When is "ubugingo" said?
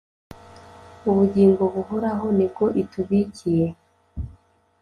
1.09-1.61